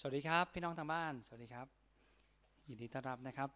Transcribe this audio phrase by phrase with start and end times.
[0.00, 1.66] สวัสดีครับ พี่น้องทางบ้าน สวัสดีครับ
[2.68, 3.48] ยินดีต้อนรับนะครับ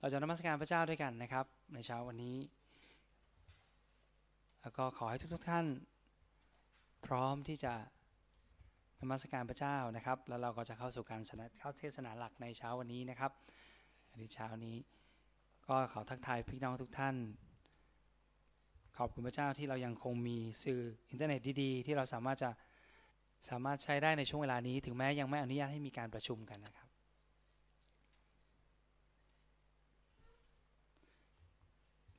[0.00, 2.36] เราจะนมัสการพระเจ้าด้วยกันนะครับ ในเช้าวันนี้
[4.62, 5.66] แล้วก็ขอให้ทุกทุกท่าน
[7.06, 7.74] พร้อมที่จะ
[9.00, 11.20] นมัสการพระเจ้านะครับ แล้วเราก็จะเข้าสู่การ
[11.58, 13.32] เข้าเทศนาหลักในเช้าวันนี้นะครับ
[14.14, 14.76] ในเช้านี้
[15.66, 17.16] ก็ขอทักทายพี่น้องทุกท่าน
[18.98, 22.50] ขอบคุณพระเจ้าที่เรายังคงมีสื่ออินเทอร์เน็ตดีๆ ที่เราสามารถจะ
[23.48, 26.88] สามารถใช้ได้ในช่วงเวลานี้ ถึงแม้ยังไม่อนุญาตให้มีการประชุมกันนะครับ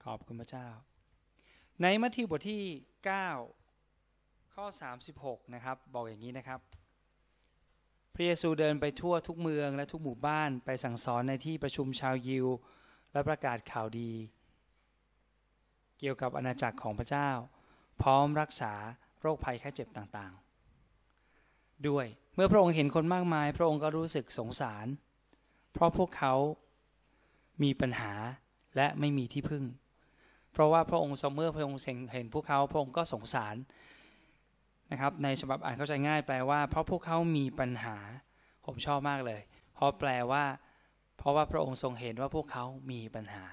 [0.03, 0.67] ขอบคุณพระเจ้า
[1.81, 2.63] ในมัทธิวบทที่
[3.77, 4.65] 9 ข้อ
[5.09, 6.59] 36 นะครับ บอกอย่างนี้นะครับ
[8.13, 12.47] พระเยซูเดินไปทั่วทุกเมืองและทุกหมู่บ้านไปสั่งสอนในที่ประชุมชาวยิว
[13.11, 14.11] และประกาศข่าวดี
[15.99, 17.29] เกี่ยวกับอาณาจักรของพระเจ้า
[18.01, 18.73] พร้อมรักษา
[19.21, 20.46] โรคภัยแค่เจ็บต่างๆ
[21.89, 22.05] ด้วย
[22.35, 24.87] เมื่อพระองค์เห็นคนมากมาย พระองค์ก็รู้สึกสงสาร
[25.73, 26.33] เพราะพวกเขา
[27.63, 28.13] มีปัญหา
[28.75, 29.63] และไม่มีที่พึ่ง
[30.51, 31.79] เพราะว่าพระองค์ทรงเมื่อพระองค์
[32.13, 33.55] เห็นพวกเขาพระองค์ก็สงสาร
[34.91, 37.97] นะครับ ในฉบับอ่านเข้าใจง่ายแปลว่า เพราะพวกเขามีปัญหา
[38.65, 39.41] ผมชอบมากเลย
[39.73, 40.43] เพราะแปลว่า
[41.17, 43.45] เพราะว่าพระองค์ทรงเห็นว่าพวกเขามีปัญหา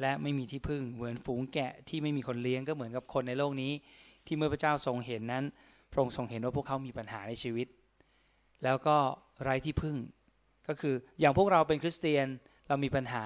[0.00, 3.72] และไม่มีที่พึ่งเหมือนฝูงแกะที่ไม่มีคนเลี้ยงก็เหมือนกับคนในโลกนี้
[4.26, 5.44] ที่เมื่อพระเจ้าทรงเห็นนั้น
[5.92, 7.66] พระองค์ทรงเห็นว่าพวกเขามีปัญหาในชีวิต
[8.64, 8.96] แล้วก็
[9.42, 9.96] ไร้ที่พึ่ง
[10.68, 12.26] ก็คืออย่างพวกเราเป็นคริสเตียน
[12.68, 13.24] เรามีปัญหา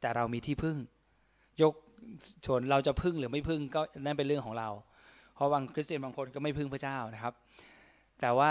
[0.00, 0.76] แต่เรามีที่พึ่ง
[1.62, 1.74] ยก
[2.46, 4.68] ชนเราจะพึ่งหรือไม่พึ่งก็นั่นเป็นเรื่องของเรา
[5.34, 7.34] เพราะบางคริสเตียนบางคนก็ไม่พึ่งพระเจ้านะครับ
[8.20, 8.50] แต่ว่า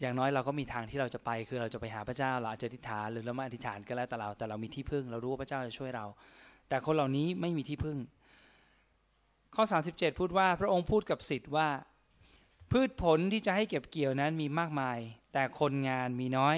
[0.00, 6.06] อย่างน้อยเราก็มีทางที่เราจะไป คือเราจะไปหาพระเจ้าเราอาจจะอธิษฐานหรือเราไม่อธิษฐานก็แล้วแต่เรา แต่เรามีที่พึ่ง เรารู้ว่าพระเจ้าจะช่วยเรา
[6.68, 7.96] แต่คนเหล่านี้ไม่มีที่พึ่ง
[9.56, 11.68] ข้อ 37 พูดว่าพระองค์พูดกับสิทธิ์ว่า
[12.72, 14.98] พืชผลที่จะให้เก็บเกี่ยวนั้นมีมากมาย
[15.32, 16.56] แต่คนงานมีน้อย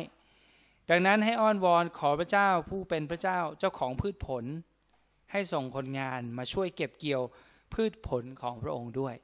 [0.90, 4.44] ดังนั้นให้อ้อนวอนขอพระเจ้าผู้เป็นพระเจ้าเจ้าของพืชผล
[5.32, 7.22] ให้ส่งคนงานมาช่วยเก็บเกี่ยว
[7.74, 9.14] พืชผลของพระองค์ด้วย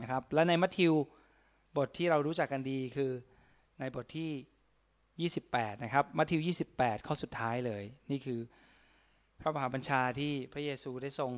[0.00, 0.92] นะครับ และในมัทธิว
[1.76, 3.10] บทที่เรารู้จักกันดีคือ
[3.80, 6.40] ในบทที่ 28 นะครับ มัทธิว
[6.74, 8.40] 28 ข้อสุดท้ายเลย นี่คือ
[9.40, 11.32] พระมหาบัญชาที่พระเยซูได้ทรง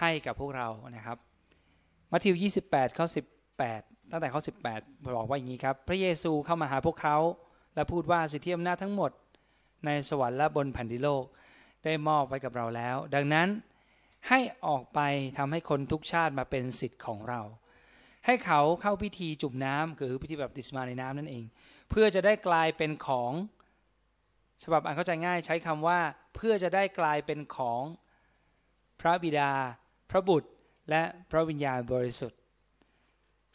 [0.00, 1.18] ให้กับพวกเรานะครับ
[2.12, 2.34] มัทธิว
[2.66, 3.06] 28 ข้อ
[3.58, 4.40] 18 ตั้งแต่ข้อ
[4.74, 7.16] 18 บอกว่าอย่างนี้ครับ พระเยซูเข้ามาหาพวกเขา
[7.74, 9.10] และพูดว่าสิทธิอำนาจทั้งหมด
[9.84, 11.24] ในสวรรค์และบนแผ่นดินโลก
[11.84, 13.48] ได้มอบไว้กับเราแล้ว ดังนั้น
[14.28, 15.00] ให้ออกไป
[15.38, 17.40] ทำให้คนทุกชาติมาเป็นสิทธิ์ของเรา
[18.26, 21.44] ให้เขาเข้าพิธีจุ่มน้ำคือพิธีแบบติสมาในน้ำนั่นเอง
[21.90, 23.32] เพื่อจะได้กลายเป็นของ
[24.62, 26.00] ฉบับอ่านเข้าใจง่ายใช้คำว่า
[26.34, 27.82] เพื่อจะได้กลายเป็นของ
[29.00, 29.52] พระบิดา
[30.16, 30.48] ระบุตร
[30.90, 32.38] และพระวิญญาณบริสุทธิ์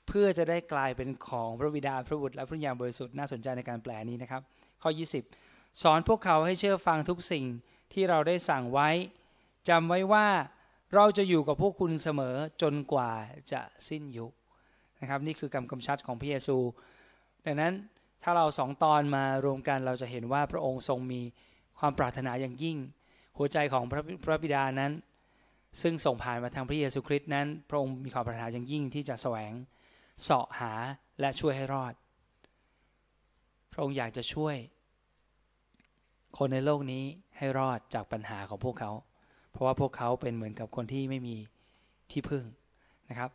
[0.07, 4.41] เพื่อจะได้กลายเป็นของพระบิดาพระบุตรและพระวิญญาณบริสุทธิ์น่าสนใจในการแปลนี้นะครับ
[4.81, 4.89] ข้อ
[5.35, 7.45] 20 สอนพวกเขาให้เชื่อฟังทุกสิ่ง
[7.93, 8.89] ที่เราได้สั่งไว้
[9.69, 10.27] จำไว้ว่า
[10.95, 13.11] เราจะอยู่กับพวกคุณเสมอจนกว่า
[13.51, 14.31] จะสิ้นยุค
[15.01, 16.57] นะครับนี่คือคำกำชัดของพระเยซู
[17.45, 17.73] ดังนั้น
[18.23, 21.21] ถ้าเราสองตอนมารวมกันเราจะเห็นว่าพระองค์ทรงมี
[21.79, 22.77] ความปรารถนาอย่างยิ่ง
[23.37, 24.91] หัวใจของพระพระบิดานั้น
[25.81, 29.51] ซึ่งส่งผ่านมาทางพระเยซูคริสต์นั้น พระองค์มีความปรารถนาอย่างยิ่งที่จะแสวง
[30.23, 30.73] เสาะหา
[31.19, 31.93] และช่วยให้รอด
[33.71, 34.55] พระองค์อยากจะช่วย
[36.37, 37.03] คนในโลกนี้
[37.37, 38.91] ให้รอดจากปัญหาของพวกเขา
[39.51, 41.35] เพราะว่าพวกเขาเป็นเหมือนกับคนที่ไม่มี
[42.11, 42.43] ที่พึ่ง
[43.09, 43.29] นะครับ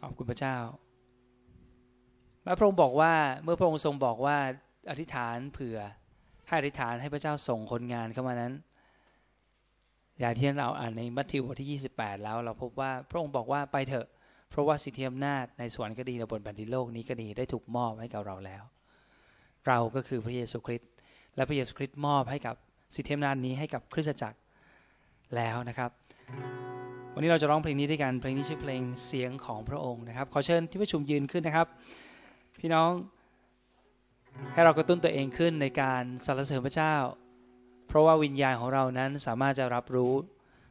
[0.00, 0.56] ขอบคุณพระเจ้า
[2.44, 4.36] และพระองค์บอกว่าเมื่อพระองค์ทรงบอกว่า
[4.90, 5.78] อธิษฐานเผื่อ
[6.46, 8.52] ให้อธิษฐานให้พระเจ้าส่งคนงานเข้ามานั้น
[10.20, 14.06] อย่างที่เราอ่านในมัทธิวบทที่ 28 แล้วเราพบว่าพระองค์บอกว่าไปเถอะ
[14.50, 18.62] เพราะว่าสิทธิอำนาจในสวรรค์ก็ดีในบนแผ่นดินโลกนี้ก็ดีได้ถูกมอบให้กับเราแล้ว
[19.66, 20.90] เราก็คือพระเยซูคริสต์
[21.36, 22.56] และพระเยซูคริสต์มอบให้กับ
[22.94, 24.38] สิทธิอำนาจนี้ให้กับคริสตจักร
[25.36, 25.90] แล้วนะครับ
[27.14, 31.66] วันนี้เราจะร้องเพลงนี้ด้วยกันเพลงนี้ชื่อเพลงเสียงของพระองค์นะครับ ขอเชิญที่ประชุมยืนขึ้นนะครับ
[32.60, 32.90] พี่น้อง
[34.52, 36.94] ให้เรากระตุ้นตัวเองขึ้นในการสรรเสริญพระเจ้า
[37.88, 40.12] เพราะว่าวิญญาณของเรานั้นสามารถจะรับรู้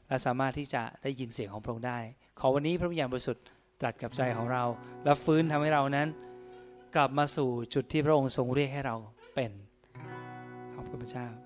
[0.07, 1.99] และสามารถที่จะได้ยินเสียงของพระองค์ได้
[2.39, 3.45] ขอวันนี้พระวิญญาณบริสุทธิ์
[3.81, 4.63] ตรัสกับใจของเรา
[5.03, 6.07] และฟื้นทำให้เรานั้น
[6.95, 8.95] กลับมาสู่จุดที่พระองค์ทรงเรียกให้เรา
[9.35, 9.51] เป็น
[10.75, 11.42] ขอบคุณพระเจ้า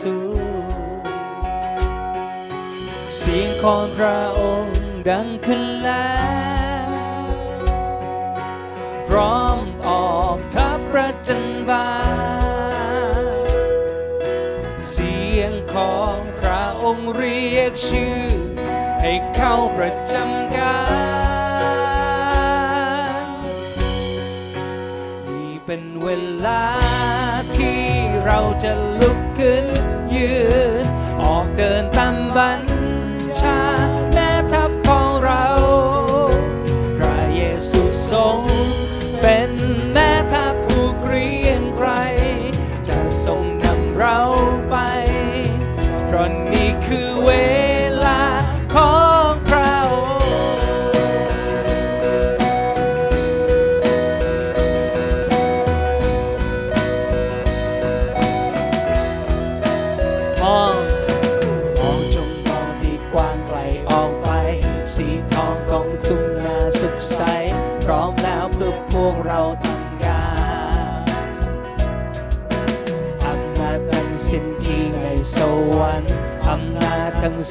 [0.00, 0.16] ซู
[3.16, 4.78] เสียงของพระองค์
[5.08, 6.14] ดังขึ้นแล้
[6.86, 6.88] ว
[9.08, 11.86] พร้อมออกทัพประจันบา
[14.90, 18.22] เสียงของพระองค์เรียกชื่อ
[19.02, 20.80] ให้เข้าประจำกา
[23.22, 23.28] ร
[25.28, 26.08] นี่เป็นเว
[26.46, 26.64] ลา
[27.56, 27.80] ที่
[28.24, 29.66] เราจะลุก ขึ้น
[30.14, 30.32] ยื
[30.82, 30.84] น
[31.22, 31.84] ออกเดิน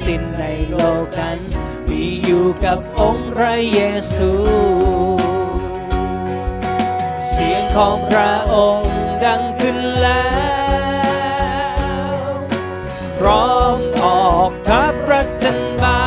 [0.04, 1.38] สิ้นในโลกนั้น
[1.88, 3.80] มีอยู่กับองค์พระเย
[4.14, 4.32] ซู
[7.28, 8.94] เสียงของพระองค์
[9.24, 10.28] ดังขึ้นแล้
[12.24, 12.30] ว
[13.18, 16.02] พร้อมออกทัพประจันบา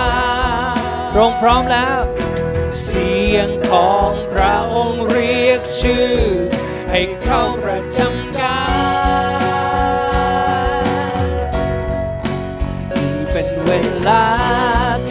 [0.75, 0.79] น
[1.11, 1.99] พระองค์พร้อมแล้ว
[2.83, 6.13] เสียงของพระองค์เรียกชื่อ
[6.91, 8.12] ให้เข้าประจำ
[14.07, 14.27] ลา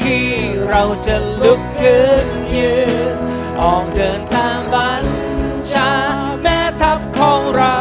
[0.01, 0.27] ที่
[0.69, 2.75] เราจะลุกขึ้นยื
[3.15, 3.19] น
[3.61, 5.05] ออกเดินตามบัญ
[5.73, 5.93] ชา
[6.43, 7.79] แม่ทัพของเรา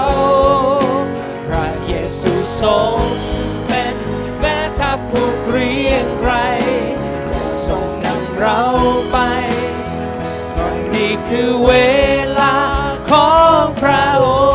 [1.47, 2.99] พระเยซูทรง
[3.67, 3.95] เป็น
[4.39, 6.33] แม่ทัพผู้เกรียงไกร
[7.29, 8.61] จะทรงนำเรา
[9.11, 9.17] ไป
[10.57, 11.73] ตอนนี้คือเว
[12.39, 12.57] ลา
[13.09, 14.50] ของพระองค์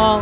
[0.00, 0.18] อง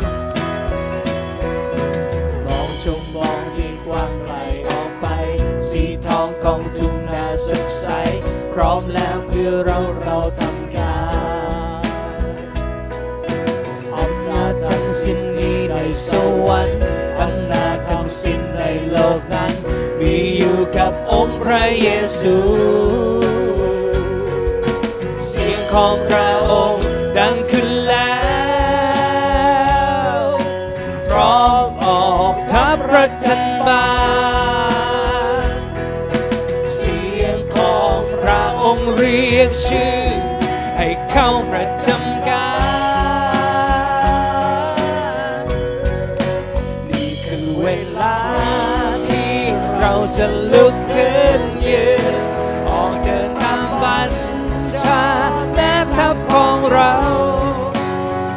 [2.46, 4.34] มองจงมองที่กว้างไกล
[4.68, 5.06] ออกไป
[5.70, 7.88] สีทองของทุ่งนาสุขใส
[8.52, 10.98] พร้อมแล้วเพื่อเราเราทำกา
[11.82, 11.84] ร
[13.96, 15.76] อำนาจทั้งสิ้นนี้ใน
[16.08, 16.10] ส
[16.46, 16.82] วรรค์
[17.20, 19.52] อำนาจทั้งสิ้นในโลกนั้น
[20.00, 21.88] มีอยู่กับองค์พระเย
[22.20, 22.36] ซู
[25.28, 33.90] เสียงของพระองค์า
[35.48, 35.56] น
[36.76, 40.02] เสียงของพระองค์เรียกชื่อ
[40.76, 42.50] ให้เข้าประจำกา
[45.42, 45.44] ร
[46.90, 47.68] นี่คือเว
[48.00, 48.18] ลา
[49.08, 49.34] ที่
[49.78, 52.14] เราจะลุกขึ้นยืน
[52.70, 54.10] ออกเดินตามบัญ
[54.82, 55.04] ชา
[55.54, 56.94] แม่ทัพของเรา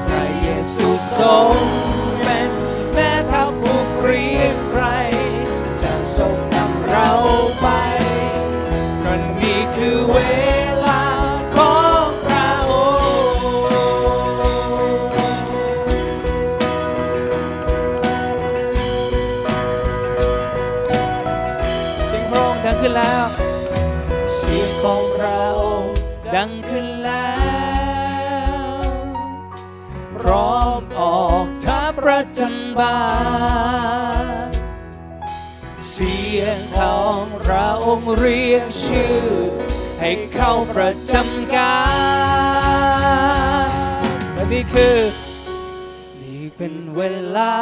[0.07, 1.57] พระเยซูทรง
[31.45, 32.97] กทัพประจันบา
[34.45, 34.49] น
[35.89, 39.42] เสียงของพระองเรียกชื่อ
[40.05, 41.77] ให้เข้าประจำกา
[43.65, 43.69] ร
[44.33, 44.97] และนี่คือ
[46.21, 47.01] นี่เป็นเว
[47.37, 47.55] ลา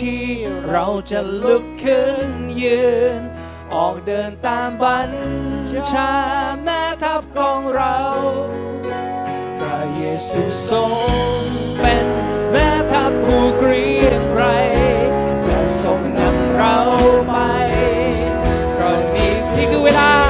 [0.00, 0.24] ที่
[0.68, 2.28] เราจะลุกขึ้น
[2.62, 2.84] ยื
[3.18, 3.20] น
[3.74, 5.10] ออกเดินตามบัญ
[5.92, 6.12] ชา
[6.64, 7.98] แม่ทัพของเรา
[9.58, 10.92] พระเยซูทรง
[11.80, 12.06] เป็น
[12.50, 14.44] แม่ทัพผู้เกรียงไกร
[15.46, 16.76] จะทรงนำเรา
[17.28, 17.34] ไป
[18.74, 20.25] เพราะนี่นี่คือเวลา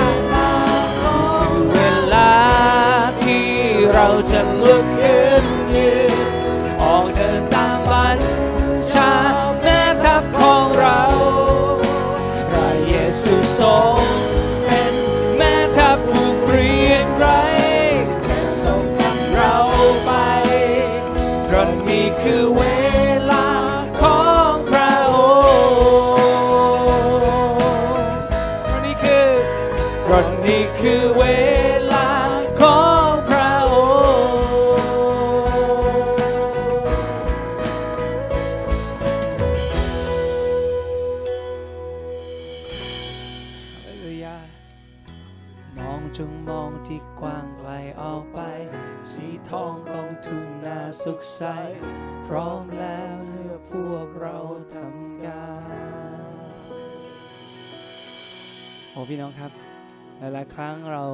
[60.47, 61.05] ลายครั้งเรา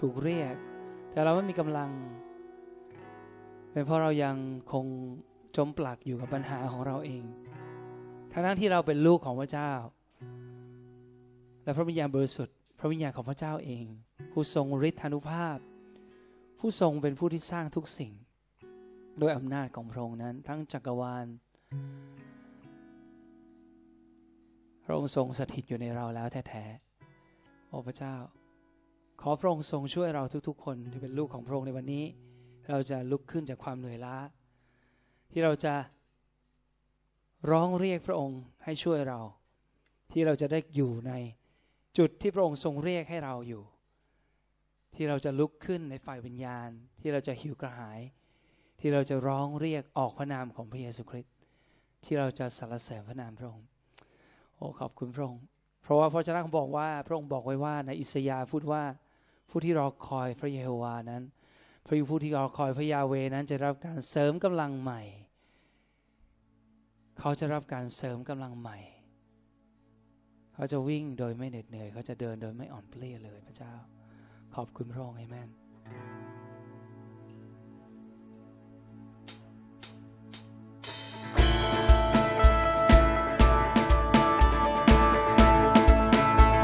[0.00, 0.54] ถูกเรียก
[1.10, 1.90] แต่เราไม่มีกำลัง
[3.72, 4.36] เป็นเพราะเรายัง
[4.72, 4.86] คง
[5.56, 7.24] จมปลักอยู่กับปัญหาของเราเอง
[8.32, 9.72] ทั้งๆที่เราเป็นลูกของพระเจ้า
[11.64, 13.86] และพระวิญญาณบริสุทธิ์ พระวิญญาณของพระเจ้าเอง
[14.32, 15.58] ผู้ทรงฤทธานุภาพ
[16.58, 18.12] ผู้ทรงเป็นผู้ที่สร้างทุกสิ่ง
[19.18, 21.26] โดยอำนาจของพระองค์นั้น ทั้งจักรวาล
[24.84, 28.14] พระองค์ทรงสถิตอยู่ในเราแล้วแท้ๆ โอ้พระเจ้า
[29.26, 32.04] ขอพระองค์ทรงช่วยเราทุกๆ คนที่เป็นลูกของพระองค์ในวันนี้
[32.70, 34.16] เราจะลุกขึ้นจากความเหนื่อยล้า
[35.30, 35.74] ที่เราจะ
[37.50, 39.20] ร้องเรียกพระองค์ให้ช่วยเรา
[40.12, 41.12] ที่เราจะได้อยู่ใน
[41.98, 43.62] จุดที่พระองค์ทรงเรียกให้เราอยู่
[44.94, 46.68] ที่เราจะลุกขึ้นในฝ่ายวิญญาณ
[47.00, 48.00] ที่เราจะหิวกระหาย
[48.80, 51.34] ที่เราจะร้องเรียกออกพระนามของพระเยซูคริสต์
[52.04, 53.66] ที่เราจะสรรเสริญพระนามพระองค์
[54.56, 55.42] โอ้ขอบคุณพระองค์
[55.82, 58.82] เพราะว่าพระเจ้าบอกว่าพระองค์บอกไว้ว่าในอิสยาห์พูดว่า
[59.48, 61.22] ผู้ที่รอคอยพระเยโฮวานั้น
[61.86, 65.02] พระผู้ที่รอคอยพระยาเวนั้นจะรับการเสริมกำลังใหม่
[67.18, 68.78] เขาจะรับการเสริมกำลังใหม่
[70.54, 73.72] เขาจะวิ่งโดยไม่เหน็ดเหนื่อย เขาจะเดินโดยไม่อ่อนเพลียเลยพระเจ้า
[74.54, 75.48] ขอบคุณพระองค์เอเมน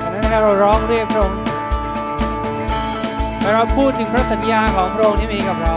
[0.00, 1.49] ตอนนั้
[3.40, 5.74] เราร้องเรียกพระองค์ให้เราพูดถึงพระสัญญาของพระองค์ที่มีกับเรา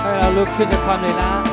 [0.00, 1.51] ให้เราลุกขึ้นจากความเหนื่อยล้า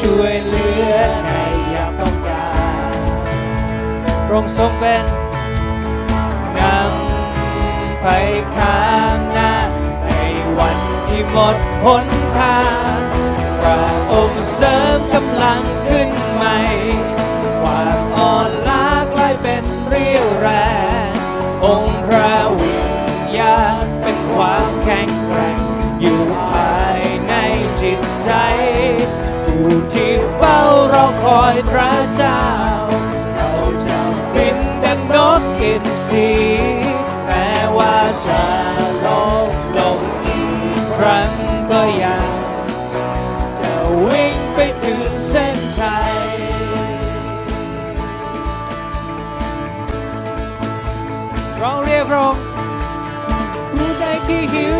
[0.00, 1.30] ช่วยเหลือใน
[1.74, 2.48] ยามต้องกา
[2.90, 2.92] ร
[4.26, 5.04] พระองค์ทรงเป็น
[6.58, 8.06] นำไป
[8.56, 8.86] ข้า
[9.16, 9.54] งหน้า
[10.04, 10.10] ใน
[10.58, 12.60] วันที่หมดหนทา
[12.96, 12.98] ง
[13.60, 16.58] พระองค์เสริมกำลังขึ้นใหม่
[17.60, 20.48] ความอ่อนล้ากลายเป็นเรี่ยวแร
[21.06, 21.08] ง
[21.64, 22.88] องค์พระวิญ
[23.38, 23.87] ญาณ
[31.28, 32.42] อคอยพระเจ้า
[33.34, 33.52] เรา
[33.86, 33.98] จะ
[34.34, 36.30] บินดังนกอินทรี
[37.26, 38.42] แม้ว่าจะ
[39.04, 39.06] ล
[39.46, 40.40] งลงอี
[40.78, 41.30] กครั้ง
[41.70, 42.28] ก็ยัง
[43.60, 43.72] จะ
[44.10, 46.14] วิ่งไปถึงเส้นชัย
[51.60, 52.34] ร้องเรียกระอง
[53.72, 54.76] ผู้ใดที่หิว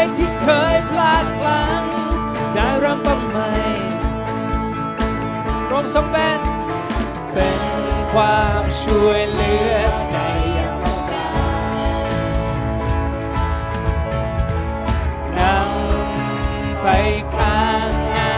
[0.00, 1.82] ใดที่เคยพลาดพลั้ง
[2.54, 3.50] ได้เริ่มต้นใหม่
[5.68, 6.40] ระองค์ทรงเป็น
[7.32, 7.60] เป็น
[8.12, 9.76] ความช่วยเหลือ
[10.10, 10.16] ใน
[10.58, 11.30] ยามต้องกา
[15.38, 16.86] นำไป
[17.34, 18.32] ข้างหน้า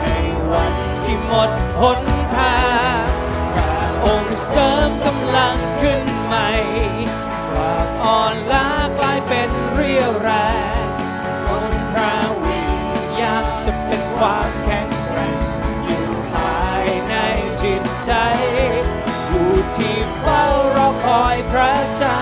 [0.00, 0.06] ใน
[0.52, 2.02] วันที่หมดหน
[2.36, 2.58] ทา
[2.98, 3.04] ง
[3.54, 6.50] พระองค์เสริมกำลังขึ้นใหม่
[7.52, 8.68] ความอ่อนล้า
[8.98, 10.30] กลายเป็นเรียวแร
[10.82, 10.83] ง
[14.26, 15.40] ความแข็งแกร่ง
[15.84, 17.14] อยู่ภายใน
[17.62, 18.12] จิตใจ
[19.28, 20.44] ผู้ที่เฝ้า
[20.76, 22.20] รอคอยพระเจ้า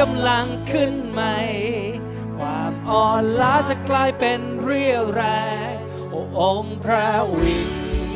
[0.00, 1.36] กำลังขึ้นใหม่
[2.38, 5.22] ความอ่อนล้าจะกลายเป็นเรียวแร
[5.72, 5.74] ง
[6.10, 7.08] โอ้องพระ
[7.42, 7.70] วิญ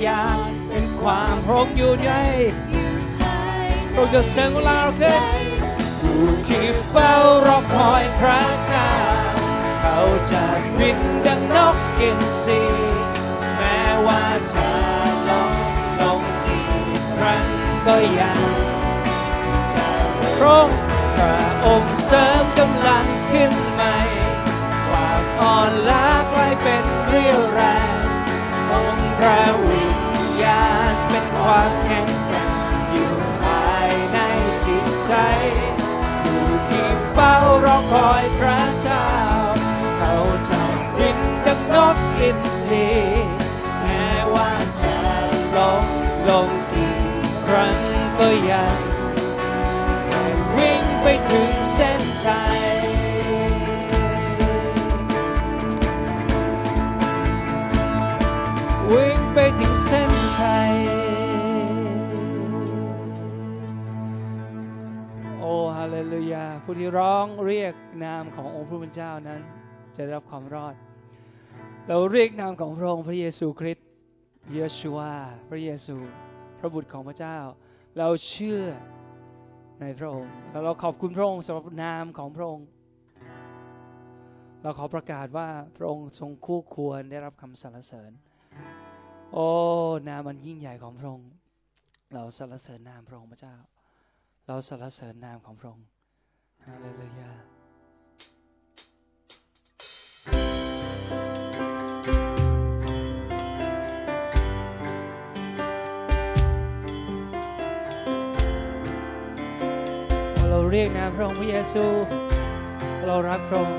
[0.07, 2.11] ญาณเป็นความพรอมอยู่ใน
[3.93, 5.25] เราจะเสริมกำลังเราขึ้น
[6.01, 7.15] ผู้ที่เฝ้า
[7.47, 8.91] รอคอยพระเจ้า
[9.81, 9.99] เขา
[10.33, 10.45] จะ
[10.79, 12.61] บินดังนกกินสี
[13.57, 14.69] แม้ว่าจะ
[15.29, 15.53] ลง
[16.01, 16.61] ลงอี
[17.01, 17.47] กครั้ง
[17.87, 18.43] ก็ยัง
[19.75, 19.87] จะ
[20.43, 20.90] ร้อง
[21.21, 23.99] ระองค์เสริมกำลังขึ้นใหม่
[24.89, 27.61] ความอ่อนล้ากลายเป็นเรียวแร
[27.93, 27.95] ง
[28.71, 30.01] องค์พระวิญ
[30.43, 32.53] ญาณเป็นความแข็งแกร่ง
[32.91, 33.13] อยู่
[33.43, 34.19] ภายใน
[34.65, 35.15] จิตใจ
[36.23, 37.35] อยู่ที่เฝ้า
[37.65, 39.09] รอคอยพระเจ้า
[39.97, 40.15] เขา
[40.51, 40.63] จะ
[40.97, 42.89] บินดังนกอินทรี
[43.81, 44.51] แม้ว่า
[44.83, 44.97] จะ
[45.57, 45.85] ลง
[46.29, 46.89] ลงอี
[47.23, 47.79] กครั้ง
[48.19, 49.00] ก็ยัง
[51.29, 52.61] ถึงเส้นชัย
[58.93, 60.73] วิ่งไปถึงเส้นชัย
[65.39, 67.75] โอ้ฮาเลลูยา ผู้ที่ร้องเรียก
[68.05, 69.41] นามขององค์พระผู้เป็นเจ้านั้น
[69.97, 70.75] จะได้รับความรอด
[71.89, 73.87] เราเรียกนามของพระองค์พระเยซูคริสต์
[74.55, 75.15] เยชูวา
[75.49, 75.97] พระเยซู
[76.59, 77.39] พระบุตรของพระเจ้า
[77.99, 78.63] เราเชื่อ
[79.81, 82.67] ในพระองค์แล้วเราขอบคุณพระองค์สำหรับนามของพระองค์
[84.63, 88.13] เราขอประกาศว่าพระองค์ทรงคู่ควรได้รับคำสรรเสริญ
[89.33, 89.47] โอ้
[90.09, 91.31] นามมันยิ่งใหญ่ของพระองค์
[92.15, 93.57] เราสรรเสริญนามพระองค์พระเจ้า
[94.47, 95.87] เราสรรเสริญนามของพระองค์
[96.67, 97.31] ฮาเลลูยา
[110.73, 111.85] เรียกนามพระองค์พระเยซู
[113.07, 113.79] เรารักพระองค์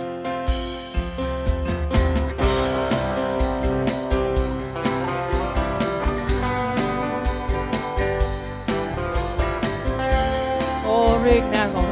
[10.83, 11.85] โอ้เรียกนามของ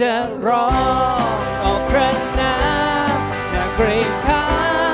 [0.00, 0.68] จะร้อ
[1.36, 2.56] งออกพระนา
[3.14, 3.18] ม
[3.52, 4.46] นาเกรงขา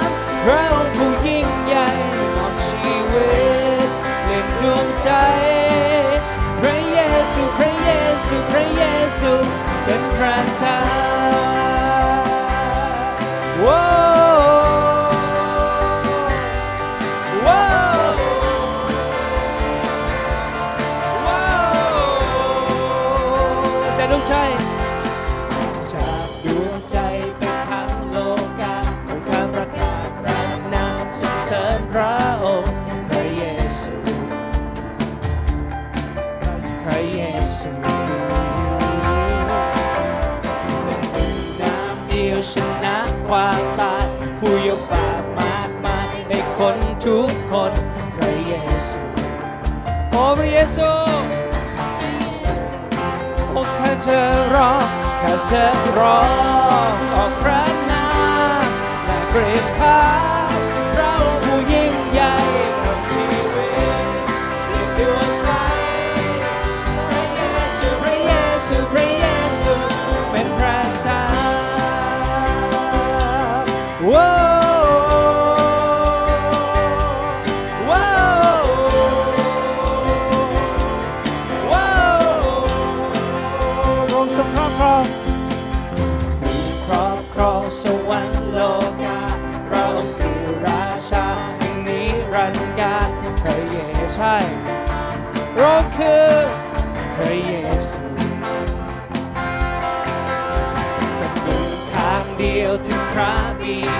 [0.06, 0.08] ม
[0.44, 1.88] พระองค์ผู้ยิ่งใหญ่
[2.36, 3.32] มอบชีวิ
[3.86, 3.88] ต
[4.24, 5.10] เล่นดวงใจ
[6.60, 6.98] พระเย
[7.32, 7.90] ซู พระเย
[8.26, 8.82] ซู พระเย
[9.18, 9.32] ซู
[9.84, 11.01] เป็นพระเจ้า
[48.82, 49.00] ระเยซู
[50.10, 50.90] โอ้พระเยซู
[53.52, 54.20] โอ้แค่เจอ
[54.54, 54.70] รอ
[55.18, 55.64] แค่เจอ
[55.98, 56.18] รอ
[57.12, 58.06] ต่อพระนา
[58.64, 58.68] ม
[59.04, 60.41] และเกรงขามเรา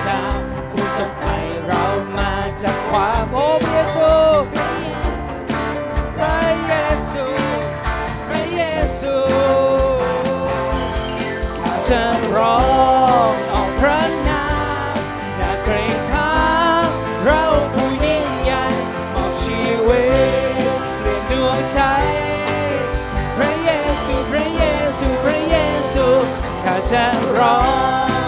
[0.09, 0.37] ดาว
[0.71, 1.85] ผู้ทรงไถ่เรา
[2.19, 4.11] มาจากความโอพระเยซู
[6.17, 6.73] พระเย
[7.11, 7.25] ซู
[8.29, 8.63] พระเย
[8.99, 9.15] ซู
[11.63, 12.03] ข้าจะ
[12.37, 12.61] ร้อ
[13.31, 14.47] งออกพระนา
[14.95, 14.97] ม
[15.37, 16.33] อย่าเกรงข้า
[17.25, 17.43] เรา
[17.75, 18.65] ผู้ยิ่งใหญ่
[19.15, 20.05] มอบชีวิ
[20.77, 21.81] ตเปลี่ยนดวงใจ
[23.37, 23.71] พระเย
[24.05, 24.63] ซูพระเย
[24.99, 25.57] ซูพระเย
[25.93, 26.07] ซู
[26.65, 27.05] ข้าจะ
[27.39, 27.59] ร้อ
[28.21, 28.22] ง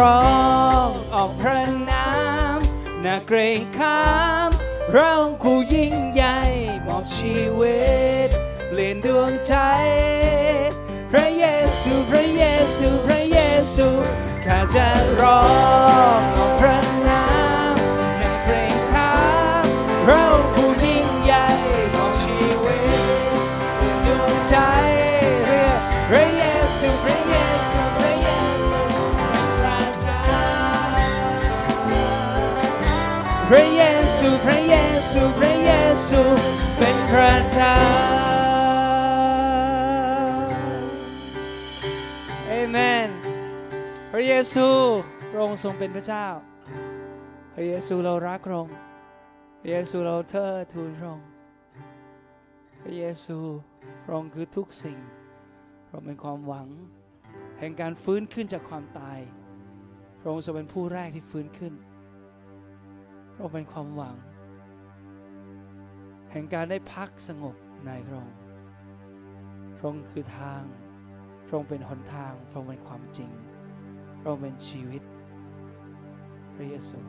[0.00, 0.22] ร้อ
[0.86, 2.08] งออกพระนา
[2.56, 2.58] ม
[3.04, 4.02] นาเกรงขา
[4.48, 4.50] ม
[4.92, 6.38] เราคู่ยิ่งใหญ่
[6.86, 7.80] มอบชีวิ
[8.26, 8.28] ต
[8.68, 9.54] เปลี่ยนดวงใจ
[11.10, 11.46] พระเย
[11.80, 12.44] ซูพระเย
[12.76, 13.38] ซูพระเย
[13.74, 13.88] ซู
[14.44, 14.88] ข้าจะ
[15.20, 15.42] ร้อ
[16.18, 35.70] งออกพระูพระเย
[36.08, 36.20] ซู
[36.78, 37.74] เป็นพระเจ้า
[42.46, 43.08] เอเมน
[44.12, 44.66] พระเยซู
[45.30, 46.26] พระองค์ทรงเป็นพระเจ้า
[47.54, 48.76] พระเยซูเรารักพระองค์
[49.60, 51.28] พระเยซูเราเทิดทูนพระองค์
[52.82, 53.38] พระเยซู
[54.04, 54.98] พระองค์คือทุกสิ่ง
[55.86, 56.68] พระองค์เป็นความหวัง
[57.58, 59.18] แห่งการฟื้นขึ้นจากความตาย
[60.20, 61.74] พระองค์ทรงเป็นผู้แรกที่ฟื้นขึ้น
[63.32, 64.16] พระองค์เป็นความหวัง
[66.30, 68.36] แห่งการได้พักสงบในพระองค์
[69.76, 70.62] พระองค์คือทาง
[71.46, 73.30] พระองค์เป็นหนทาง พระองค์เป็นความจริง
[74.20, 75.02] พระองค์เป็นชีวิต
[76.54, 77.00] พระเยซู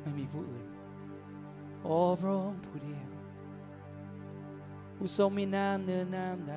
[0.00, 0.66] ไม่มีผู้อื่น
[1.82, 3.08] โอ้พระองค์ผู้เดียว
[4.94, 6.56] ผู้ทรงมีน้ำเนื้อน้ำใด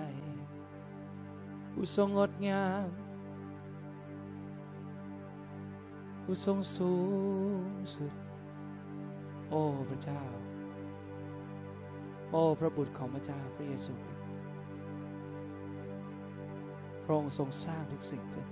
[1.72, 2.88] ผู้ทรงงดงาม
[6.24, 6.94] ผู้ทรงสู
[7.70, 8.14] งสุด
[9.50, 10.22] โอ้พระเจ้า
[12.32, 14.26] โอ้พระบุตรของพระเจ้าพระเยซูคริสต์
[17.04, 18.48] พระองค์ทรงสร้างทุกสิ่งขึ้น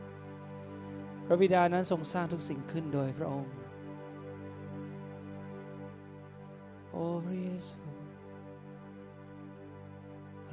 [1.25, 3.53] พระบิดานั้นทรงสร้างทุกสิ่งขึ้นโดยพระองค์
[6.91, 7.79] โอ้พระเยซู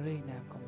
[0.03, 0.62] เรียกนามของ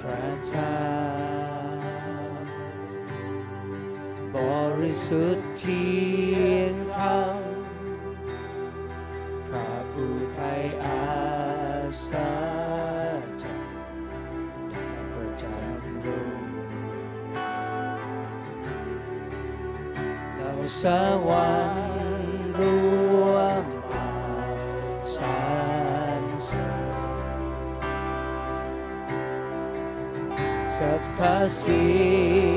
[0.00, 0.78] พระเจ้า
[4.34, 4.38] บ
[4.80, 5.94] ริสุทธิ์เที่
[6.34, 7.36] ยงธรรม
[9.46, 11.04] พระผู้ไทยอา
[12.08, 12.30] สา
[13.42, 13.62] จัก
[14.72, 16.40] ดาวประจำรุ่ง
[20.36, 20.82] เราส
[21.28, 21.69] วรร
[31.40, 32.49] ร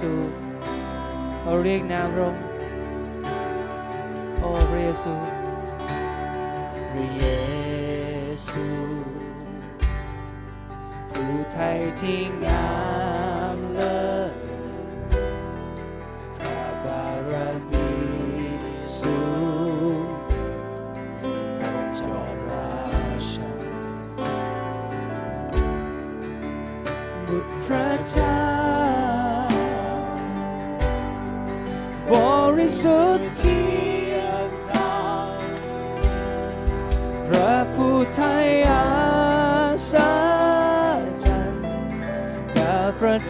[0.00, 0.32] 예수
[1.46, 2.34] 우리 나로
[4.40, 5.10] 우리 예수
[6.94, 8.56] 우리 예수
[11.12, 13.39] 不太惊讶。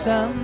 [0.00, 0.39] Some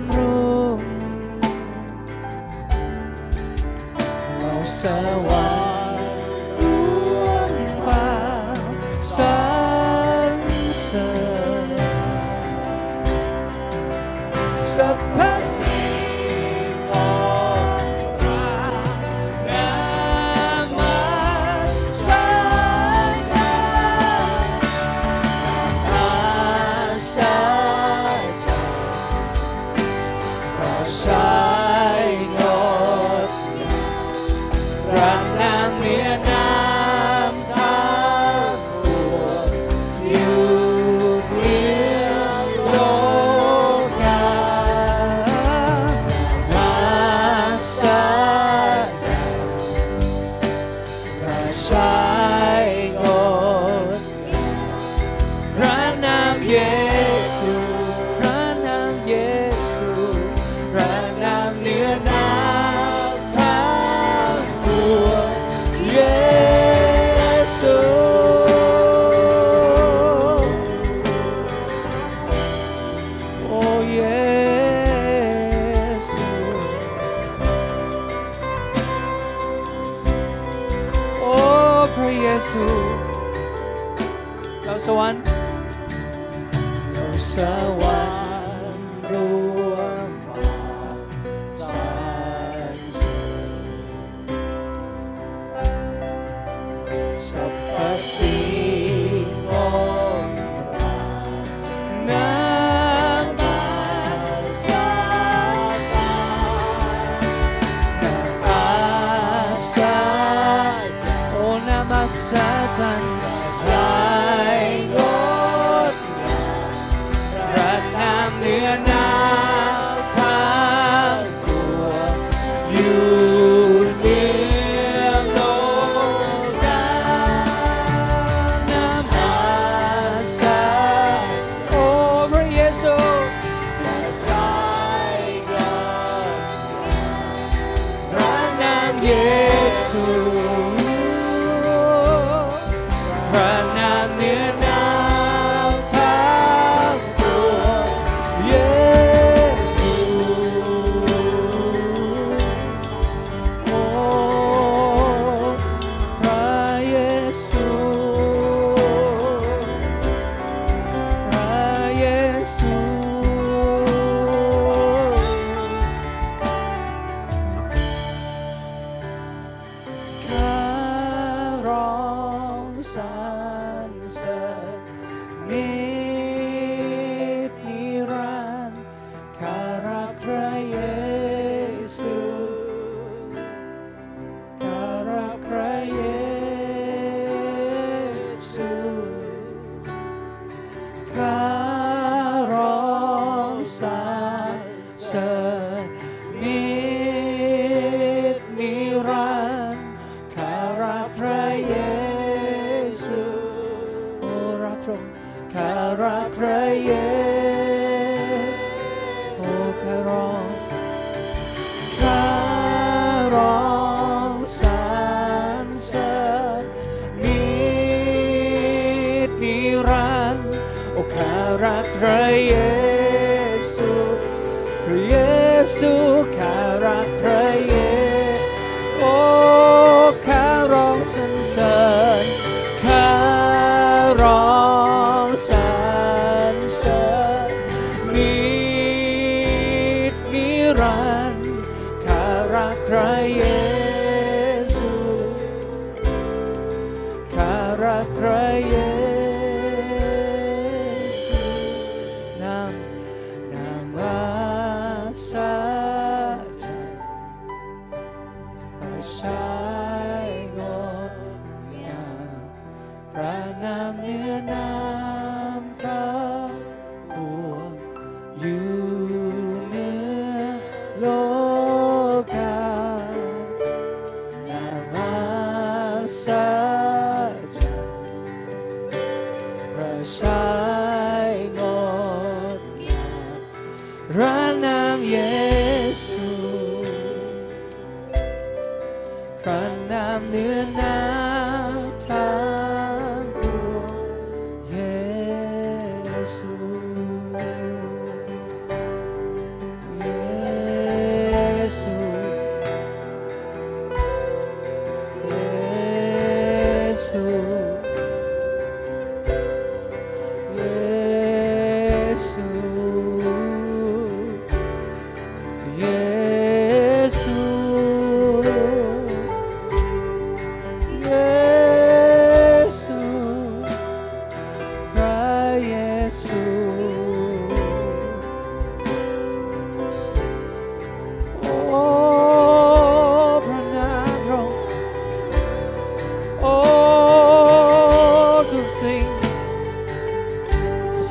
[240.77, 241.16] right.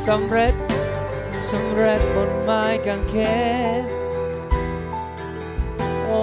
[0.08, 0.54] สำเร็จ
[1.50, 3.14] สำเร็จบนไม้กางเข
[3.80, 3.82] น
[6.06, 6.22] โอ้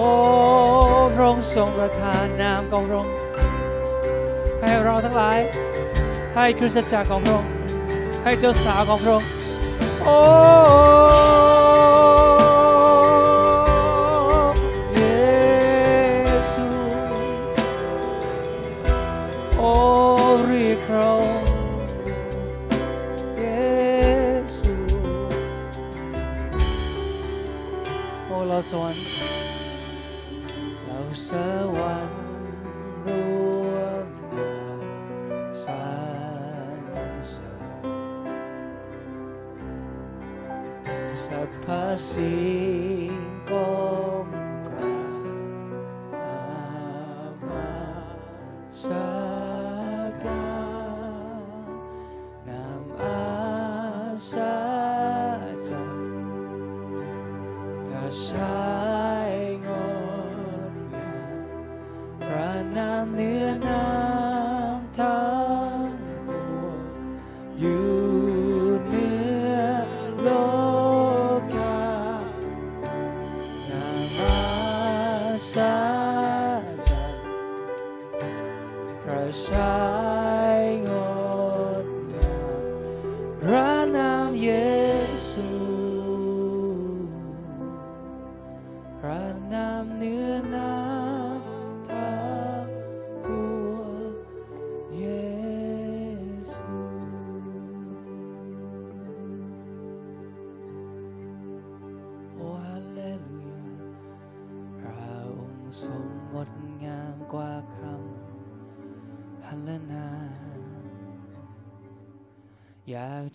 [1.14, 3.14] พระองค์ทรงประทานนามของพระองค์
[4.60, 5.38] ให้เราทั้งหลาย
[6.34, 7.50] ให้คริสตจักรของพระองค์
[8.24, 9.28] ให้เจ้าสาวของพระองค์
[10.02, 10.18] โอ้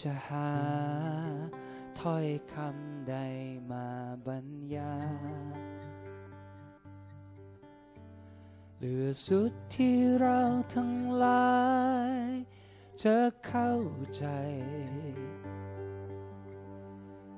[0.03, 0.51] จะหา
[1.99, 3.15] ถ้อยคำใด
[3.71, 3.87] มา
[4.27, 4.95] บรรยา
[5.57, 5.61] ย
[8.77, 10.39] เหลือสุดที่เรา
[10.75, 11.59] ทั้งหลา
[12.11, 12.13] ย
[13.03, 13.73] จะเข้า
[14.17, 14.25] ใจ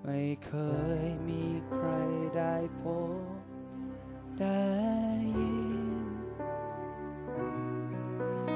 [0.04, 0.54] ไม่เค
[1.04, 1.88] ยมีใคร
[2.38, 2.84] ได้พ
[3.20, 3.42] บ
[4.42, 4.70] ได้
[5.38, 5.58] ยิ
[6.06, 6.10] น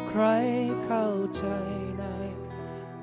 [0.09, 0.23] ใคร
[0.85, 1.45] เข้าใจ
[1.99, 2.05] ใน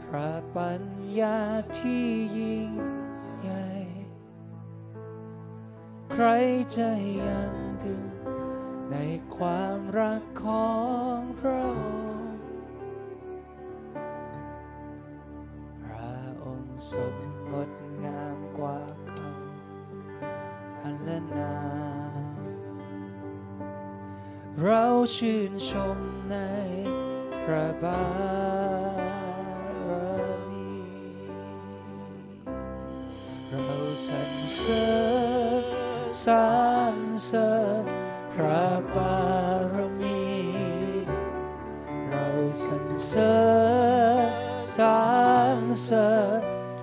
[0.05, 1.39] พระปัญ ญา
[1.79, 2.09] ที่
[2.39, 2.73] ยิ่ง
[3.41, 3.67] ใหญ่
[6.11, 6.25] ใคร
[6.77, 6.91] จะ
[7.21, 7.53] ยัง
[7.83, 8.05] ถึง
[8.91, 8.97] ใน
[9.37, 10.73] ความรักขอ
[11.17, 11.81] งพระอ
[12.25, 12.43] งค์
[15.85, 17.15] พระองค์ทรง
[17.51, 17.71] งด
[18.05, 21.55] งามกว่าคำฮัลเลนา
[24.63, 24.87] เรา
[25.17, 25.99] ชื่นชม
[26.31, 26.37] ใน
[27.43, 28.01] พระบา
[28.51, 28.52] ร
[38.95, 39.23] บา
[39.75, 40.23] รมี
[42.09, 42.27] เรา
[42.63, 43.39] สรรเสริ
[44.25, 44.27] ญ
[44.77, 44.87] สร
[45.57, 46.41] รเสริญ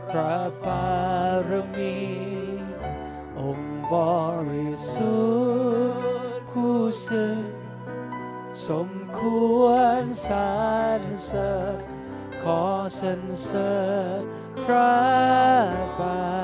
[0.09, 0.89] พระบา
[1.49, 1.97] รมี
[3.39, 3.93] องค์บ
[4.49, 5.17] ริสุ
[5.91, 6.03] ทธิ์
[6.51, 6.77] ผู้
[7.07, 7.39] ซึ่ง
[8.67, 8.89] สม
[9.19, 9.21] ค
[9.59, 9.63] ว
[9.99, 10.39] รสร
[10.99, 11.77] รเสริญ
[12.41, 12.63] ขอ
[12.99, 13.73] สรรเสริ
[14.19, 14.21] ญ
[14.63, 14.97] พระ
[15.99, 16.38] บาร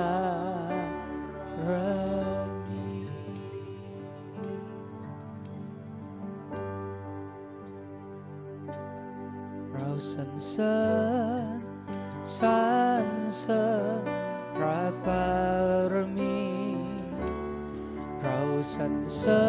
[18.75, 19.47] สรรเสริ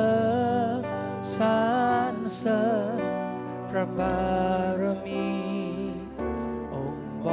[0.79, 0.81] ญ
[1.37, 1.47] สร
[2.13, 2.65] รเสริ
[2.99, 3.01] ญ
[3.69, 4.19] พระบา
[4.81, 5.31] รมี
[6.75, 7.29] องค์บ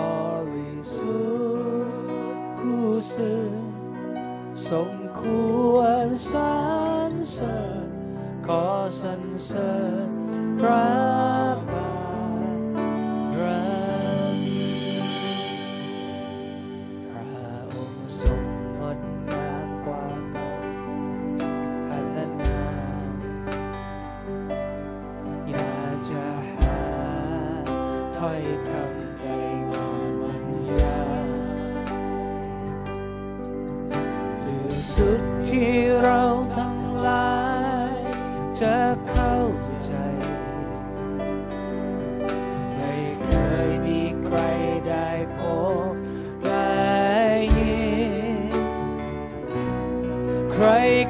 [0.53, 1.17] ริสุ
[1.85, 2.11] ทธิ์
[2.59, 3.53] ผู้ซึ่ง
[4.69, 5.21] สมค
[5.73, 6.55] วรสร
[7.11, 7.89] รเสริญ
[8.47, 8.65] ขอ
[9.01, 9.73] สรรเสริ
[10.07, 10.09] ญ
[10.59, 11.12] พระ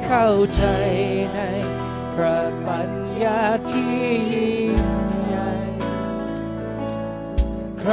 [0.04, 0.62] เข้าใจ
[1.34, 1.40] ใน
[2.14, 2.90] พระปัญ
[3.22, 3.40] ญา
[3.70, 3.96] ที่
[4.32, 4.78] ยิ่ง
[5.26, 5.52] ใหญ่
[7.78, 7.92] ใคร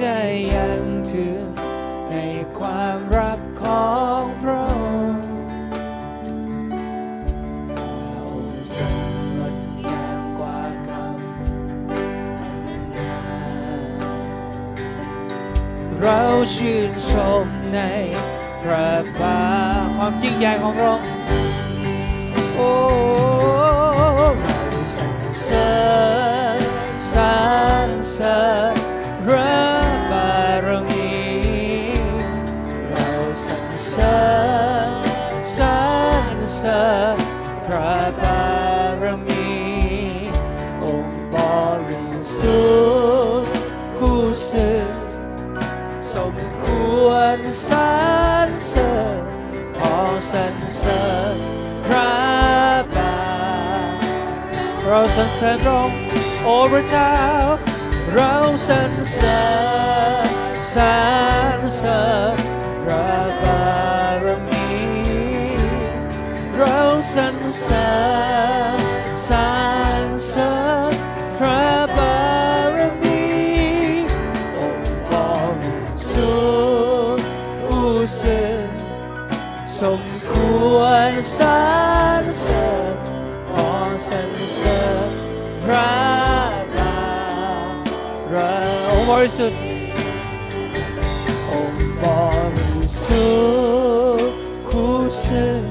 [0.00, 0.16] จะ
[0.54, 0.82] ยัง
[1.12, 1.42] ถึง
[2.10, 2.16] ใน
[2.58, 5.24] ความรักของพระองค์
[7.72, 7.92] พระ
[8.26, 8.96] องค์ทรง
[9.38, 9.56] งด
[9.86, 16.22] งามกว่าคำเรา
[16.54, 17.12] ชื่นช
[17.44, 17.80] มใน
[18.62, 18.90] พระ
[19.20, 19.40] บา
[19.96, 21.01] ความยิ่งใหญ่ของพระองค์
[55.42, 55.90] เราสรรเสริญพระอง
[56.44, 57.12] โอ้พระเจ้า
[58.12, 58.34] เรา
[58.68, 59.42] สรรเสริ
[60.26, 60.28] ญ
[60.74, 60.84] สร
[61.56, 62.02] รเสริ
[62.34, 62.36] ญ
[62.84, 63.12] พระ
[63.42, 63.62] บา
[64.24, 64.68] รมี
[66.56, 66.80] เรา
[67.14, 67.90] สรรเสริ
[68.76, 68.78] ญ
[69.28, 69.36] สร
[69.80, 69.81] ร
[89.22, 89.60] ริสุทธิ์
[91.50, 92.04] องค์บ
[92.56, 93.26] ริสุ
[94.28, 94.96] ทธิ์ผู้
[95.26, 95.64] ซึ่ง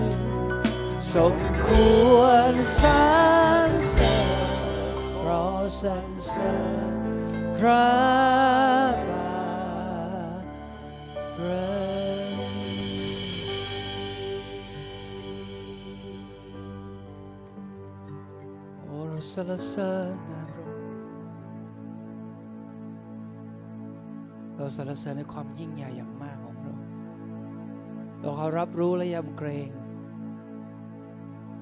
[1.14, 1.68] สมค
[2.14, 2.18] ว
[2.52, 2.89] รสร
[3.70, 4.16] รเสริ
[4.49, 6.54] ญเพราะสรรเสริ
[6.91, 6.93] ญ
[7.58, 7.88] พระ
[9.10, 9.36] บา
[11.34, 12.52] รมี
[18.80, 19.93] โอ้เราสรรเสริ
[20.30, 20.30] ญ
[24.62, 26.88] เราสรรเสริญในความยิ่งใหญ่อย่างมากของพระองค์
[28.20, 29.70] เราเขารับรู้และยำเกรง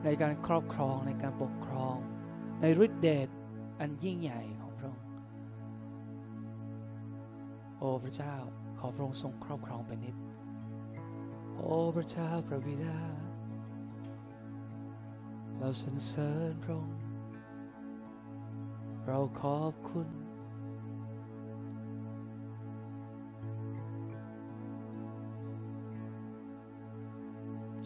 [0.04, 1.96] ในการครอบครองในการปกครอง
[2.62, 3.28] ในฤทธิเดช
[3.80, 5.06] อันยิ่งใหญ่ของพระองค์
[7.78, 8.36] โอ้พระเจ้า
[8.80, 10.16] ขอพระองค์ทรงครอบครองเป็นนิด
[11.56, 13.00] โอ้พระเจ้าพระบิดา
[15.58, 17.00] เราสรรเสริญพระองค์
[19.06, 20.10] เราขอบคุณ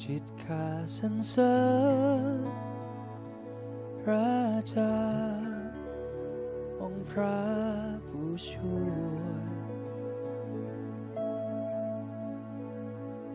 [0.01, 0.65] จิตข้า
[0.97, 1.55] สรรเสริ
[2.21, 2.39] ญ
[4.01, 4.33] พระ
[4.69, 4.99] เจ้า
[6.81, 7.39] องค์พระ
[8.07, 9.43] ผู้ช่วย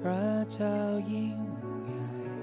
[0.00, 0.78] พระเจ้า
[1.12, 1.38] ยิ่ง
[1.84, 2.38] ใหญ่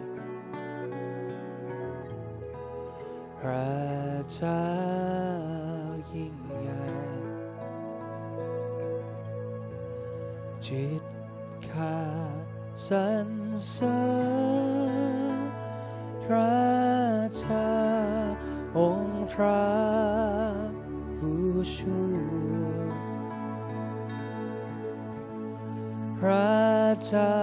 [3.39, 3.73] พระ
[4.33, 4.65] เจ้า
[6.13, 6.85] ยิ่งใหญ่
[10.67, 11.03] จิต
[11.69, 11.95] ข้า
[12.83, 13.29] สรร
[13.69, 13.99] เสริ
[14.91, 15.39] ญ
[16.23, 16.55] พระ
[17.37, 17.75] เจ้า
[18.77, 19.65] องค์พระ
[21.17, 21.45] ผู้
[21.75, 22.15] ช่ว
[22.63, 22.89] ย
[26.17, 26.55] พระ
[27.05, 27.37] เจ้า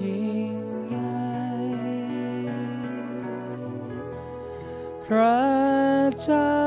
[0.00, 0.56] ยิ่ง
[0.88, 1.42] ใหญ่
[5.04, 5.40] พระ
[6.22, 6.61] เจ้า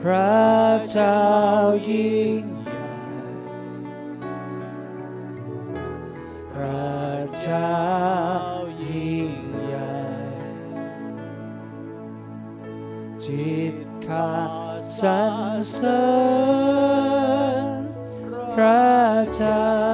[0.00, 0.38] พระ
[0.90, 1.22] เจ้า
[1.90, 2.86] ยิ่งใหญ่
[6.52, 7.78] พระเจ้า
[8.84, 9.96] ยิ่งใหญ่
[13.24, 13.76] จิต
[14.06, 14.32] ข้า
[15.00, 16.04] สรรเสริ
[17.62, 17.82] ญ
[18.54, 18.88] พระ
[19.36, 19.87] เจ้า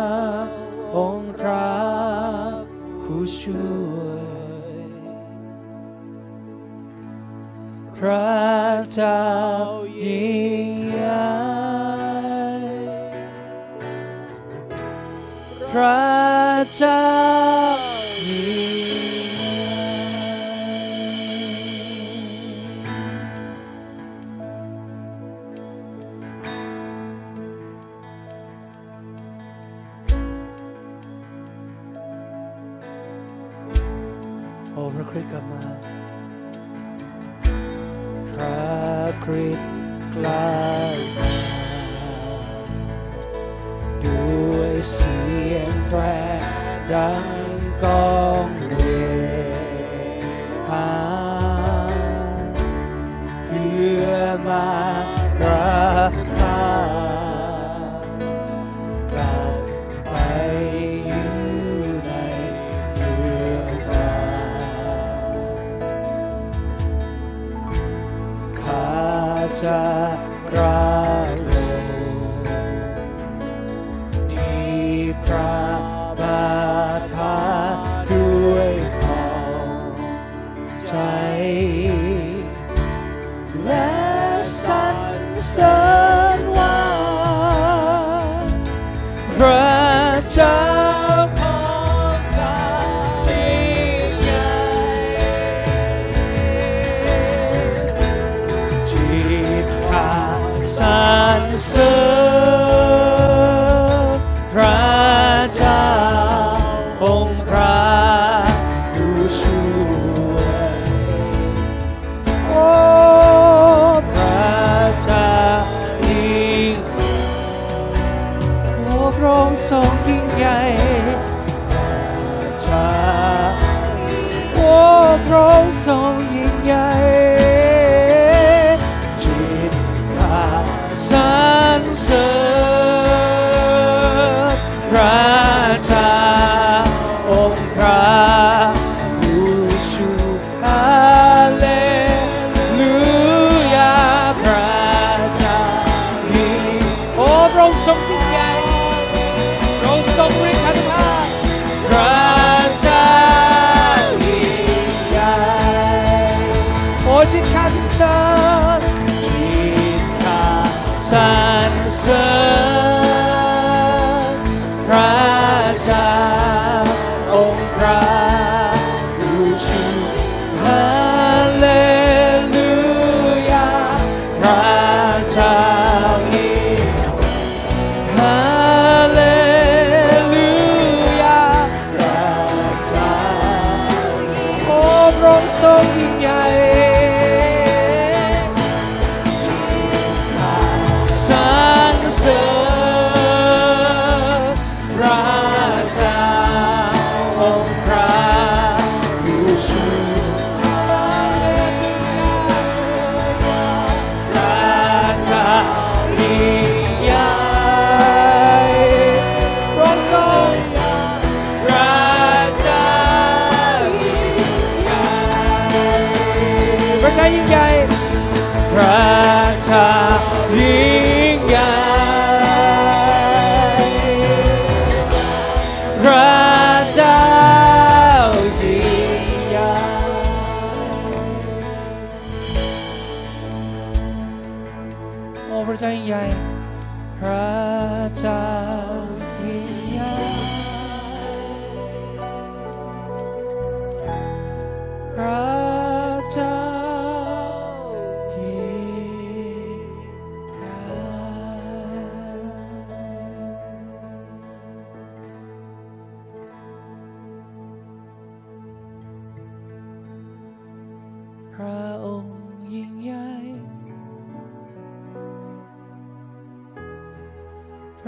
[8.06, 8.28] ระ
[8.92, 9.24] เจ้า
[10.02, 11.28] ยิ่งใหญ่
[15.70, 16.02] พระ
[16.76, 17.23] เจ้า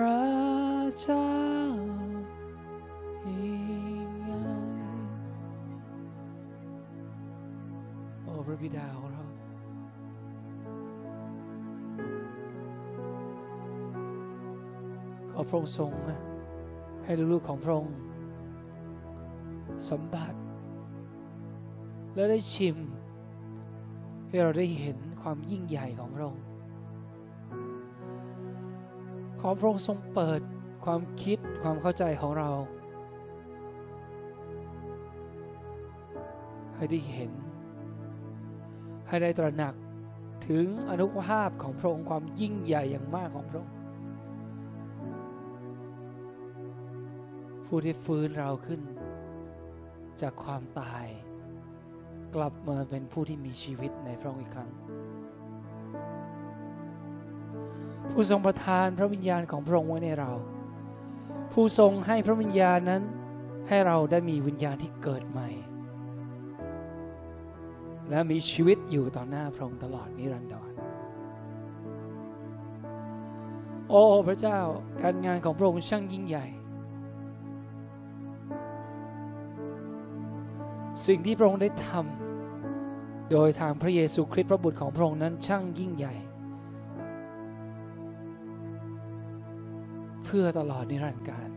[0.01, 0.21] พระ
[1.01, 1.27] เจ้า
[3.29, 3.59] ยิ่
[4.09, 4.41] งใหญ่
[8.23, 9.25] โอ้พระบิดาของเรา
[15.31, 15.93] ขอพระองค์ทรง
[17.05, 17.97] ให้ลูกๆของพระองค์
[19.89, 20.35] สัมผัส
[22.15, 22.77] และได้ชิม
[24.27, 26.47] ให้เราได้เห็นความยิ่งใหญ่ของพระองค์
[29.41, 30.41] ขอพระองค์ทรงเปิด
[30.85, 32.51] ความคิดความเข้าใจของเรา
[36.77, 37.33] ให้ได้เห็น
[39.09, 39.75] ให้ได้ตระหนัก
[40.49, 43.75] ถึงอนุภาพของพระองค์ความยิ่งใหญ่อย่างมากของพระองค์
[47.67, 48.81] ผู้ที่ฟื้นเราขึ้น
[50.21, 51.07] จากความตาย
[52.35, 54.71] กลับมาเป็นผู้ที่มีชีวิตในพระองค์อีกครั้ง
[58.19, 60.33] ผู้ทรงประทานพระวิญญาณของพระองค์ไว้ในเรา
[61.53, 63.03] ผู้ทรงให้พระวิญญาณนั้น
[63.69, 65.49] ให้เราได้มีวิญญาณที่เกิดใหม่
[68.11, 70.71] และมีชีวิตอยู่ต่อหน้าพระองค์ตลอดนิรันดร
[73.91, 74.59] โอ้พระเจ้า
[75.03, 76.47] การงานของพระองค์ช่างยิ่งใหญ่
[81.07, 86.15] สิ่งที่พระองค์ได้ทำโดยทางพระเยซูคริสต์พระบุตรของพระองค์นั้นช่างยิ่งใหญ่
[90.27, 91.51] เพื่อตลอดนิรันดร์การ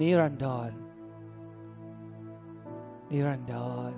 [0.00, 0.70] นิรันดร
[3.10, 3.54] นิรันด
[3.90, 3.92] ร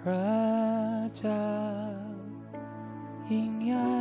[0.00, 0.28] พระ
[1.16, 1.48] เจ้า
[3.30, 3.95] ยิ่งใหญ่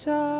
[0.00, 0.37] เ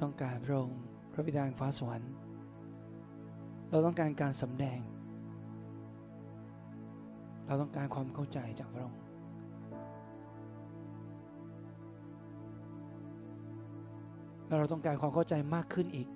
[0.00, 0.80] ต้องการพระองค์
[1.12, 2.12] พระบิดาฟ้าสวรรค์
[3.70, 4.80] เราต้องการการสำแดง
[7.46, 9.00] เราต้องการความเข้าใจจากพระองค์
[14.46, 16.08] แล้วเราต้องการความเข้าใจมากขึ้นอีก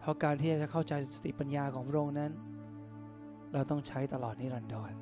[0.00, 2.32] เพราะการที่จะเข้าใจสติปัญญาของพระองค์นั้น
[3.52, 4.92] เราต้องใช้ตลอดนิรันดร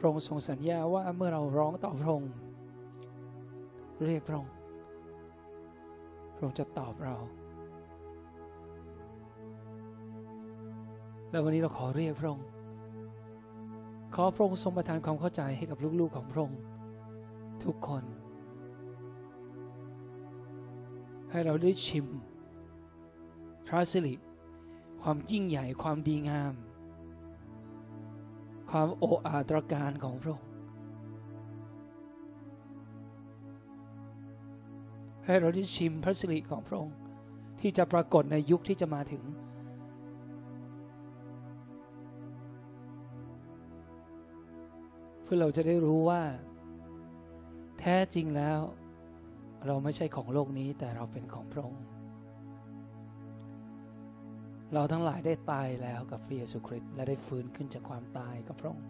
[0.00, 2.32] พระองค์ทรงสัญญาว่าเมื่อเราร้องต่อพระองค์
[4.04, 4.52] เรียกพระองค์
[6.34, 7.16] พระองค์จะตอบเรา
[11.30, 12.46] แล้ววันนี้เราขอเรียกพระองค์
[14.14, 16.60] ขอพระองค์ทรงประทานความเข้าใจให้กับลูกๆของพระองค์
[17.64, 18.04] ทุกคน
[21.30, 22.06] ให้เราได้ชิม
[23.66, 24.14] พระสิริ
[25.02, 26.54] ความยิ่งใหญ่ความดีงาม
[28.70, 30.48] ความโอ้อาตรการของพระองค์
[35.24, 36.96] ให้เราได้ชิมพระสิริของพระองค์
[37.60, 39.22] ที่จะปรากฏในยุคที่จะมาถึง
[45.22, 46.22] เพื่อเราจะได้รู้ว่า
[47.80, 48.60] แท้จริงแล้ว
[49.66, 51.82] เราไม่ใช่ของโลกนี้แต่เราเป็นของพระองค์
[54.74, 58.86] เราทั้งหลายได้ตายแล้วกับพระเยซูคริสต์และได้ฟื้นขึ้นจากความตายกับพระองค์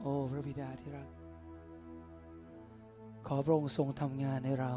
[0.00, 1.08] โอ้พระบิดาที่รัก
[3.26, 4.72] ขอพระองค์ทรงทำงานในเรา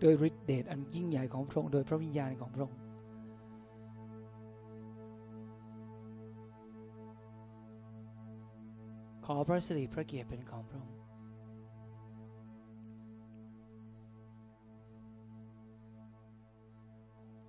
[0.00, 2.78] โดยฤทธิเดชอันยิ่งใหญ่ของพระองค์โดยพระวิญญาณของพระองค์
[9.30, 11.00] ขอพระสิริพระเกียรติเป็นของพระองค์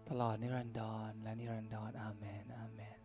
[0.10, 2.99] ตลอดนิรันดรและนิรันดรอาเมนอาเมน